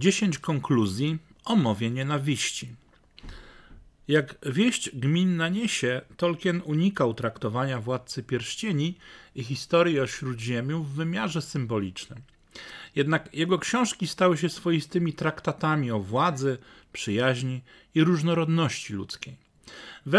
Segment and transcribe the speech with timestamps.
[0.00, 2.68] 10 konkluzji o mowie nienawiści.
[4.08, 8.98] Jak wieść gminna niesie, Tolkien unikał traktowania Władcy Pierścieni
[9.34, 12.22] i historii o Śródziemiu w wymiarze symbolicznym.
[12.96, 16.58] Jednak jego książki stały się swoistymi traktatami o władzy,
[16.92, 17.62] przyjaźni
[17.94, 19.36] i różnorodności ludzkiej.
[20.06, 20.12] W,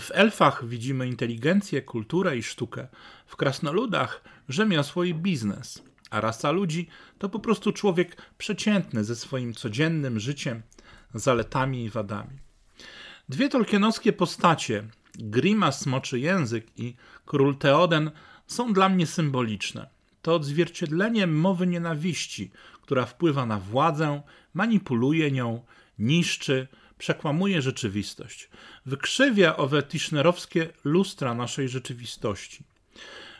[0.00, 2.88] w elfach widzimy inteligencję, kulturę i sztukę,
[3.26, 9.54] w krasnoludach rzemiosło i biznes, a rasa ludzi to po prostu człowiek przeciętny ze swoim
[9.54, 10.62] codziennym życiem,
[11.14, 12.38] zaletami i wadami.
[13.28, 14.84] Dwie tolkienowskie postacie,
[15.14, 18.10] Grima Smoczy Język i Król Teoden,
[18.46, 19.88] są dla mnie symboliczne.
[20.22, 22.50] To odzwierciedlenie mowy nienawiści,
[22.82, 24.22] która wpływa na władzę,
[24.54, 25.64] manipuluje nią,
[25.98, 28.50] niszczy, przekłamuje rzeczywistość.
[28.86, 32.64] Wykrzywia owe tischnerowskie lustra naszej rzeczywistości.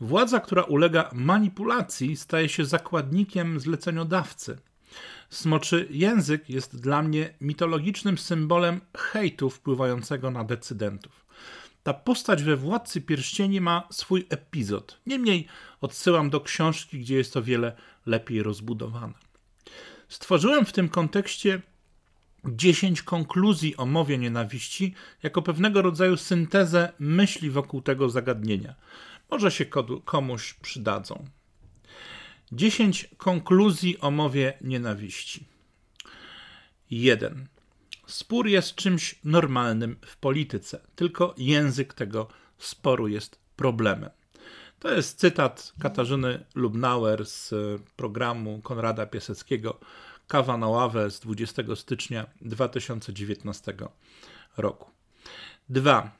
[0.00, 4.58] Władza, która ulega manipulacji, staje się zakładnikiem zleceniodawcy.
[5.30, 11.26] Smoczy język jest dla mnie mitologicznym symbolem hejtu wpływającego na decydentów.
[11.82, 15.00] Ta postać we Władcy Pierścieni ma swój epizod.
[15.06, 15.46] Niemniej
[15.80, 19.14] odsyłam do książki, gdzie jest to wiele lepiej rozbudowane.
[20.08, 21.62] Stworzyłem w tym kontekście
[22.44, 28.74] 10 konkluzji o mowie nienawiści jako pewnego rodzaju syntezę myśli wokół tego zagadnienia.
[29.30, 29.64] Może się
[30.04, 31.24] komuś przydadzą.
[32.52, 35.44] 10 konkluzji o mowie nienawiści.
[36.90, 37.48] 1.
[38.06, 44.10] Spór jest czymś normalnym w polityce, tylko język tego sporu jest problemem.
[44.78, 47.54] To jest cytat Katarzyny Lubnauer z
[47.96, 49.80] programu Konrada Piaseckiego
[50.28, 53.74] Kawa na ławę z 20 stycznia 2019
[54.56, 54.90] roku.
[55.68, 56.10] 2.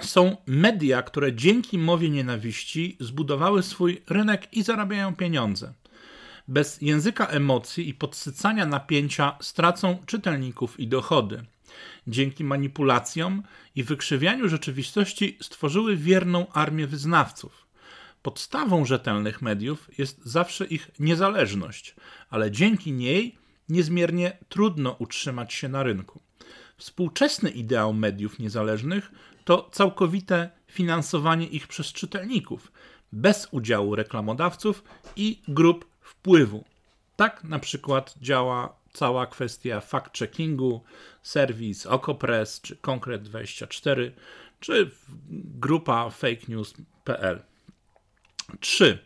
[0.00, 5.72] Są media, które dzięki mowie nienawiści zbudowały swój rynek i zarabiają pieniądze.
[6.48, 11.44] Bez języka emocji i podsycania napięcia stracą czytelników i dochody.
[12.06, 13.42] Dzięki manipulacjom
[13.74, 17.66] i wykrzywianiu rzeczywistości stworzyły wierną armię wyznawców.
[18.22, 21.94] Podstawą rzetelnych mediów jest zawsze ich niezależność,
[22.30, 23.38] ale dzięki niej
[23.68, 26.20] niezmiernie trudno utrzymać się na rynku.
[26.76, 29.12] Współczesny ideał mediów niezależnych
[29.44, 32.72] to całkowite finansowanie ich przez czytelników,
[33.12, 34.84] bez udziału reklamodawców
[35.16, 36.64] i grup wpływu.
[37.16, 40.80] Tak na przykład działa cała kwestia fact-checkingu,
[41.22, 44.10] serwis Okopress, czy Konkret24,
[44.60, 44.90] czy
[45.60, 47.42] grupa fakenews.pl.
[48.60, 48.98] 3.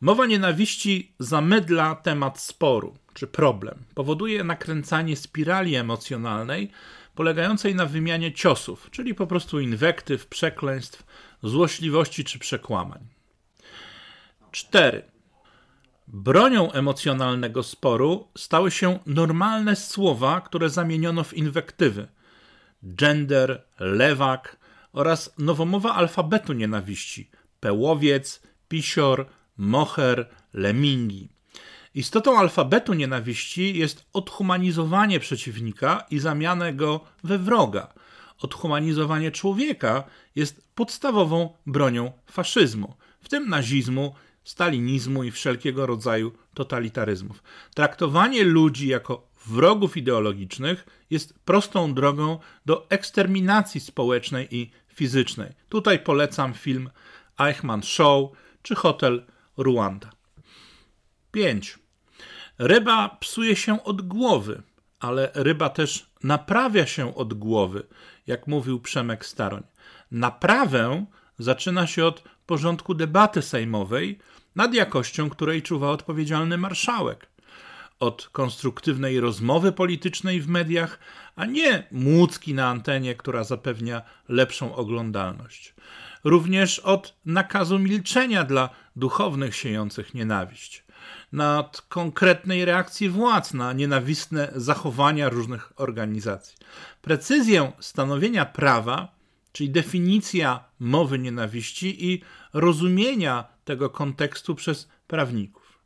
[0.00, 3.84] Mowa nienawiści zamydla temat sporu czy problem.
[3.94, 6.70] Powoduje nakręcanie spirali emocjonalnej
[7.14, 11.06] polegającej na wymianie ciosów, czyli po prostu inwektyw, przekleństw,
[11.42, 13.00] złośliwości czy przekłamań.
[14.50, 15.02] 4.
[16.08, 22.08] Bronią emocjonalnego sporu stały się normalne słowa, które zamieniono w inwektywy.
[22.82, 24.56] Gender, lewak
[24.92, 27.30] oraz nowomowa alfabetu nienawiści.
[27.60, 29.26] Pełowiec, pisior,
[29.56, 31.33] moher, lemingi.
[31.94, 37.94] Istotą alfabetu nienawiści jest odhumanizowanie przeciwnika i zamianę go we wroga.
[38.38, 40.04] Odhumanizowanie człowieka
[40.36, 47.42] jest podstawową bronią faszyzmu, w tym nazizmu, stalinizmu i wszelkiego rodzaju totalitaryzmów.
[47.74, 55.52] Traktowanie ludzi jako wrogów ideologicznych jest prostą drogą do eksterminacji społecznej i fizycznej.
[55.68, 56.90] Tutaj polecam film
[57.38, 58.30] Eichmann Show
[58.62, 60.10] czy Hotel Ruanda.
[61.32, 61.83] 5.
[62.58, 64.62] Ryba psuje się od głowy,
[65.00, 67.86] ale ryba też naprawia się od głowy,
[68.26, 69.62] jak mówił Przemek Staroń.
[70.10, 71.06] Naprawę
[71.38, 74.18] zaczyna się od porządku debaty sejmowej,
[74.56, 77.26] nad jakością której czuwa odpowiedzialny marszałek.
[78.00, 80.98] Od konstruktywnej rozmowy politycznej w mediach,
[81.36, 85.74] a nie młódzki na antenie, która zapewnia lepszą oglądalność.
[86.24, 90.83] Również od nakazu milczenia dla duchownych siejących nienawiść
[91.32, 96.56] nad konkretnej reakcji władz na nienawistne zachowania różnych organizacji.
[97.02, 99.14] Precyzję stanowienia prawa,
[99.52, 102.22] czyli definicja mowy nienawiści i
[102.52, 105.78] rozumienia tego kontekstu przez prawników.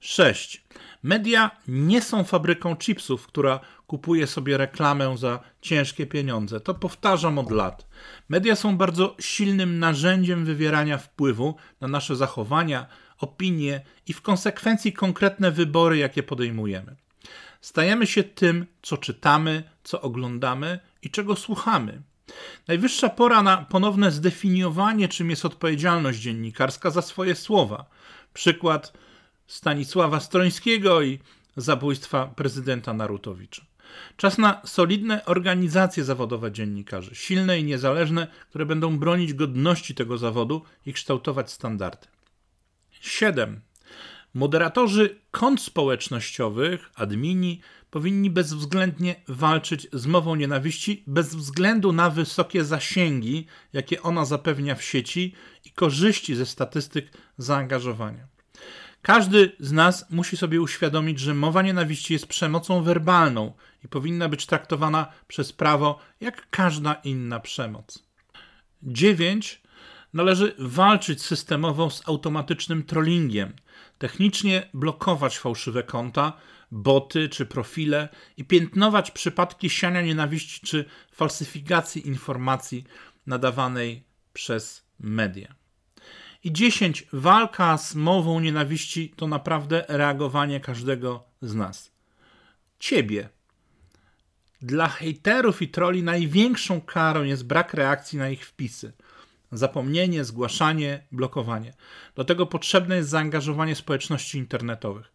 [0.00, 0.66] 6.
[1.02, 6.60] Media nie są fabryką chipsów, która kupuje sobie reklamę za ciężkie pieniądze.
[6.60, 7.86] To powtarzam od lat.
[8.28, 12.86] Media są bardzo silnym narzędziem wywierania wpływu na nasze zachowania,
[13.18, 16.96] opinie i w konsekwencji konkretne wybory, jakie podejmujemy.
[17.60, 22.02] Stajemy się tym, co czytamy, co oglądamy i czego słuchamy.
[22.68, 27.86] Najwyższa pora na ponowne zdefiniowanie, czym jest odpowiedzialność dziennikarska za swoje słowa.
[28.34, 28.92] Przykład
[29.46, 31.18] Stanisława Strońskiego i
[31.56, 33.62] zabójstwa prezydenta Narutowicza.
[34.16, 40.62] Czas na solidne organizacje zawodowe dziennikarzy, silne i niezależne, które będą bronić godności tego zawodu
[40.86, 42.06] i kształtować standardy.
[43.08, 43.60] 7.
[44.34, 47.60] Moderatorzy kont społecznościowych, admini,
[47.90, 54.82] powinni bezwzględnie walczyć z mową nienawiści bez względu na wysokie zasięgi, jakie ona zapewnia w
[54.82, 58.26] sieci i korzyści ze statystyk zaangażowania.
[59.02, 63.52] Każdy z nas musi sobie uświadomić, że mowa nienawiści jest przemocą werbalną
[63.84, 68.02] i powinna być traktowana przez prawo jak każda inna przemoc.
[68.82, 69.62] 9.
[70.12, 73.52] Należy walczyć systemowo z automatycznym trollingiem,
[73.98, 76.32] technicznie blokować fałszywe konta,
[76.70, 82.84] boty czy profile i piętnować przypadki siania nienawiści czy falsyfikacji informacji
[83.26, 85.54] nadawanej przez media.
[86.44, 87.06] I 10.
[87.12, 91.92] Walka z mową nienawiści to naprawdę reagowanie każdego z nas.
[92.78, 93.28] Ciebie.
[94.62, 98.92] Dla hejterów i troli największą karą jest brak reakcji na ich wpisy.
[99.52, 101.74] Zapomnienie, zgłaszanie, blokowanie.
[102.14, 105.12] Do tego potrzebne jest zaangażowanie społeczności internetowych.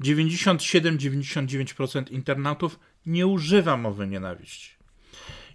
[0.00, 4.74] 97-99% internautów nie używa mowy nienawiści.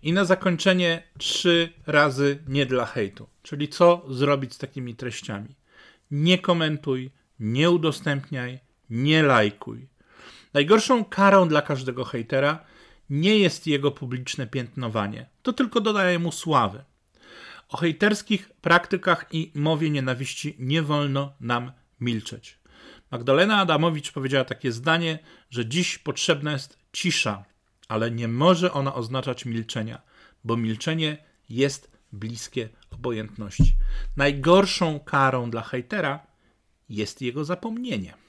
[0.03, 3.27] I na zakończenie trzy razy nie dla hejtu.
[3.43, 5.55] Czyli co zrobić z takimi treściami?
[6.11, 9.87] Nie komentuj, nie udostępniaj, nie lajkuj.
[10.53, 12.65] Najgorszą karą dla każdego hejtera
[13.09, 15.29] nie jest jego publiczne piętnowanie.
[15.41, 16.83] To tylko dodaje mu sławy.
[17.69, 22.59] O hejterskich praktykach i mowie nienawiści nie wolno nam milczeć.
[23.11, 25.19] Magdalena Adamowicz powiedziała takie zdanie,
[25.49, 27.45] że dziś potrzebna jest cisza,
[27.87, 30.01] ale nie może ona oznaczać milczenia,
[30.43, 31.17] bo milczenie
[31.49, 33.75] jest bliskie obojętności.
[34.17, 36.27] Najgorszą karą dla hejtera
[36.89, 38.24] jest jego zapomnienie.